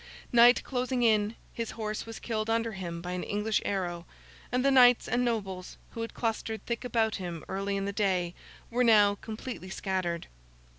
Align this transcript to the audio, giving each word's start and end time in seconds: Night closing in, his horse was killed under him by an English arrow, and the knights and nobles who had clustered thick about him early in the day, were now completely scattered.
Night 0.33 0.63
closing 0.63 1.03
in, 1.03 1.35
his 1.53 1.69
horse 1.77 2.07
was 2.07 2.17
killed 2.17 2.49
under 2.49 2.71
him 2.71 3.03
by 3.03 3.11
an 3.11 3.21
English 3.21 3.61
arrow, 3.63 4.07
and 4.51 4.65
the 4.65 4.71
knights 4.71 5.07
and 5.07 5.23
nobles 5.23 5.77
who 5.91 6.01
had 6.01 6.15
clustered 6.15 6.65
thick 6.65 6.83
about 6.83 7.17
him 7.17 7.45
early 7.47 7.77
in 7.77 7.85
the 7.85 7.93
day, 7.93 8.33
were 8.71 8.83
now 8.83 9.13
completely 9.21 9.69
scattered. 9.69 10.25